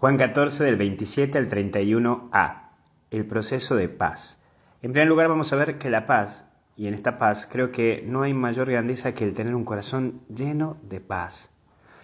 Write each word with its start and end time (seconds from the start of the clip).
Juan 0.00 0.16
14 0.16 0.62
del 0.62 0.76
27 0.76 1.38
al 1.38 1.48
31a. 1.48 2.68
El 3.10 3.26
proceso 3.26 3.74
de 3.74 3.88
paz. 3.88 4.40
En 4.80 4.92
primer 4.92 5.08
lugar 5.08 5.26
vamos 5.26 5.52
a 5.52 5.56
ver 5.56 5.76
que 5.76 5.90
la 5.90 6.06
paz, 6.06 6.44
y 6.76 6.86
en 6.86 6.94
esta 6.94 7.18
paz 7.18 7.48
creo 7.50 7.72
que 7.72 8.04
no 8.06 8.22
hay 8.22 8.32
mayor 8.32 8.70
grandeza 8.70 9.12
que 9.12 9.24
el 9.24 9.34
tener 9.34 9.56
un 9.56 9.64
corazón 9.64 10.20
lleno 10.32 10.76
de 10.84 11.00
paz. 11.00 11.50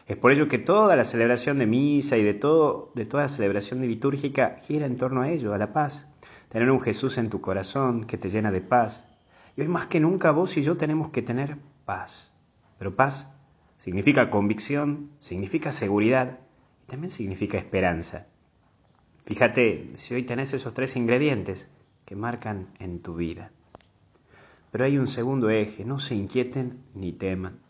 Es 0.09 0.17
por 0.17 0.33
ello 0.33 0.49
que 0.49 0.59
toda 0.59 0.97
la 0.97 1.05
celebración 1.05 1.61
de 1.61 1.67
misa 1.67 2.17
y 2.17 2.25
de, 2.25 2.35
todo, 2.35 2.91
de 2.97 3.07
toda 3.07 3.29
celebración 3.29 3.81
litúrgica 3.83 4.57
gira 4.67 4.87
en 4.87 4.97
torno 4.97 5.23
a 5.23 5.31
ello, 5.31 5.55
a 5.55 5.59
la 5.59 5.73
paz. 5.73 6.09
Tener 6.49 6.73
un 6.73 6.81
Jesús 6.81 7.17
en 7.17 7.31
tu 7.31 7.41
corazón 7.41 8.09
que 8.09 8.19
te 8.19 8.29
llena 8.29 8.51
de 8.51 8.61
paz. 8.61 9.07
Y 9.57 9.61
hoy 9.61 9.69
más 9.69 9.87
que 9.87 10.01
nunca 10.01 10.33
vos 10.33 10.57
y 10.57 10.63
yo 10.63 10.77
tenemos 10.77 11.11
que 11.11 11.23
tener 11.23 11.59
paz. 11.85 12.33
Pero 12.77 12.97
paz 12.97 13.33
significa 13.77 14.31
convicción, 14.31 15.11
significa 15.21 15.71
seguridad, 15.71 16.41
también 16.87 17.11
significa 17.11 17.59
esperanza. 17.59 18.27
Fíjate 19.25 19.93
si 19.95 20.15
hoy 20.15 20.25
tenés 20.25 20.53
esos 20.53 20.75
tres 20.75 20.97
ingredientes 20.97 21.69
que 22.05 22.17
marcan 22.17 22.69
en 22.79 23.01
tu 23.01 23.15
vida. 23.15 23.51
Pero 24.71 24.85
hay 24.85 24.99
un 24.99 25.07
segundo 25.07 25.51
eje, 25.51 25.85
no 25.85 25.99
se 25.99 26.15
inquieten 26.15 26.83
ni 26.95 27.13
teman. 27.13 27.61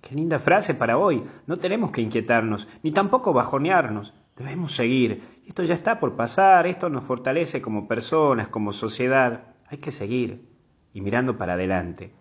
Qué 0.00 0.14
linda 0.14 0.38
frase 0.38 0.74
para 0.74 0.98
hoy. 0.98 1.22
No 1.46 1.56
tenemos 1.56 1.90
que 1.90 2.02
inquietarnos, 2.02 2.68
ni 2.82 2.92
tampoco 2.92 3.32
bajonearnos. 3.32 4.12
Debemos 4.36 4.74
seguir. 4.74 5.22
Esto 5.46 5.62
ya 5.62 5.74
está 5.74 6.00
por 6.00 6.16
pasar, 6.16 6.66
esto 6.66 6.88
nos 6.88 7.04
fortalece 7.04 7.62
como 7.62 7.86
personas, 7.86 8.48
como 8.48 8.72
sociedad. 8.72 9.54
Hay 9.68 9.78
que 9.78 9.92
seguir 9.92 10.48
y 10.92 11.00
mirando 11.00 11.38
para 11.38 11.54
adelante, 11.54 12.12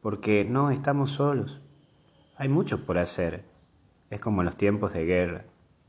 porque 0.00 0.44
no 0.44 0.70
estamos 0.70 1.10
solos. 1.10 1.60
Hay 2.36 2.48
mucho 2.48 2.86
por 2.86 2.98
hacer. 2.98 3.44
Es 4.10 4.20
como 4.20 4.40
en 4.40 4.46
los 4.46 4.56
tiempos 4.56 4.92
de 4.92 5.04
guerra. 5.04 5.44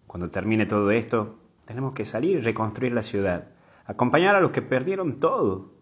Cuando 0.10 0.32
termine 0.32 0.66
todo 0.66 0.90
esto, 0.90 1.38
tenemos 1.66 1.94
que 1.94 2.04
salir 2.04 2.38
y 2.38 2.42
reconstruir 2.42 2.94
la 2.94 3.04
ciudad, 3.04 3.50
acompañar 3.86 4.36
a 4.36 4.42
los 4.42 4.50
que 4.50 4.64
perdieron 4.64 5.20
todo. 5.20 5.76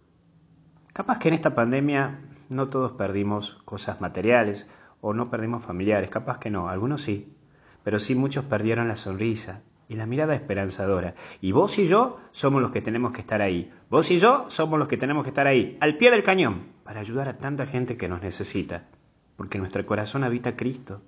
Capaz 0.92 1.18
que 1.18 1.30
en 1.30 1.36
esta 1.36 1.56
pandemia 1.56 2.20
no 2.50 2.68
todos 2.68 2.92
perdimos 2.92 3.54
cosas 3.64 4.02
materiales 4.02 4.68
o 5.00 5.14
no 5.14 5.30
perdimos 5.30 5.64
familiares, 5.64 6.10
capaz 6.10 6.40
que 6.40 6.50
no, 6.50 6.68
algunos 6.68 7.04
sí, 7.04 7.38
pero 7.86 8.00
sí 8.00 8.16
muchos 8.16 8.44
perdieron 8.44 8.90
la 8.90 8.98
sonrisa 8.98 9.62
y 9.88 9.96
la 9.96 10.06
mirada 10.06 10.36
esperanzadora. 10.36 11.16
Y 11.40 11.54
vos 11.54 11.80
y 11.80 11.88
yo 11.88 12.18
somos 12.32 12.62
los 12.62 12.72
que 12.72 12.82
tenemos 12.82 13.14
que 13.14 13.22
estar 13.22 13.42
ahí. 13.42 13.70
Vos 13.90 14.12
y 14.12 14.18
yo 14.18 14.50
somos 14.50 14.78
los 14.78 14.90
que 14.90 14.98
tenemos 14.98 15.24
que 15.24 15.30
estar 15.30 15.48
ahí, 15.48 15.78
al 15.80 15.96
pie 15.96 16.12
del 16.12 16.24
cañón, 16.24 16.74
para 16.84 17.00
ayudar 17.00 17.30
a 17.30 17.38
tanta 17.38 17.66
gente 17.66 17.96
que 17.96 18.10
nos 18.10 18.22
necesita, 18.22 18.90
porque 19.38 19.58
nuestro 19.58 19.86
corazón 19.86 20.26
habita 20.26 20.58
Cristo. 20.58 21.02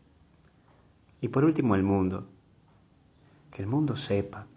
Y 1.20 1.28
por 1.28 1.44
último 1.44 1.76
el 1.76 1.84
mundo 1.84 2.30
que 3.52 3.62
el 3.62 3.68
mundo 3.68 3.96
sepa. 3.96 4.48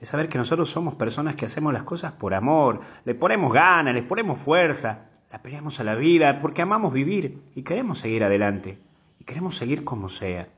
Es 0.00 0.08
saber 0.08 0.28
que 0.28 0.38
nosotros 0.38 0.70
somos 0.70 0.94
personas 0.94 1.36
que 1.36 1.46
hacemos 1.46 1.72
las 1.72 1.84
cosas 1.84 2.12
por 2.12 2.34
amor, 2.34 2.80
le 3.04 3.14
ponemos 3.14 3.52
ganas, 3.52 3.94
le 3.94 4.02
ponemos 4.02 4.38
fuerza, 4.38 5.06
la 5.30 5.42
peleamos 5.42 5.80
a 5.80 5.84
la 5.84 5.94
vida 5.94 6.40
porque 6.40 6.62
amamos 6.62 6.92
vivir 6.92 7.42
y 7.54 7.62
queremos 7.62 7.98
seguir 7.98 8.24
adelante 8.24 8.78
y 9.18 9.24
queremos 9.24 9.56
seguir 9.56 9.84
como 9.84 10.08
sea. 10.08 10.48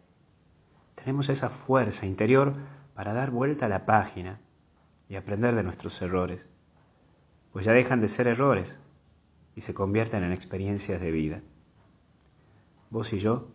Tenemos 0.95 1.29
esa 1.29 1.49
fuerza 1.49 2.07
interior 2.07 2.55
para 2.95 3.13
dar 3.13 3.31
vuelta 3.31 3.67
a 3.67 3.69
la 3.69 3.87
página 3.87 4.41
y 5.09 5.17
aprender 5.17 5.55
de 5.55 5.63
nuestros 5.63 6.03
errores, 6.03 6.49
pues 7.53 7.65
ya 7.65 7.73
dejan 7.73 8.01
de 8.01 8.09
ser 8.09 8.27
errores 8.27 8.79
y 9.55 9.61
se 9.61 9.73
convierten 9.73 10.25
en 10.25 10.33
experiencias 10.33 11.01
de 11.01 11.11
vida. 11.11 11.41
Vos 12.91 13.13
y 13.13 13.19
yo 13.19 13.49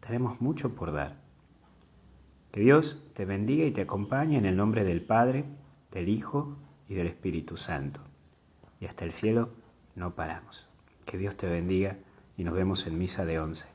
tenemos 0.00 0.40
mucho 0.40 0.74
por 0.74 0.92
dar. 0.92 1.23
Que 2.54 2.60
Dios 2.60 3.02
te 3.14 3.24
bendiga 3.24 3.64
y 3.64 3.72
te 3.72 3.80
acompañe 3.80 4.38
en 4.38 4.46
el 4.46 4.56
nombre 4.56 4.84
del 4.84 5.02
Padre, 5.02 5.44
del 5.90 6.08
Hijo 6.08 6.56
y 6.88 6.94
del 6.94 7.08
Espíritu 7.08 7.56
Santo. 7.56 8.00
Y 8.78 8.86
hasta 8.86 9.04
el 9.04 9.10
cielo 9.10 9.50
no 9.96 10.14
paramos. 10.14 10.68
Que 11.04 11.18
Dios 11.18 11.36
te 11.36 11.48
bendiga 11.48 11.96
y 12.36 12.44
nos 12.44 12.54
vemos 12.54 12.86
en 12.86 12.96
misa 12.96 13.24
de 13.24 13.40
once. 13.40 13.73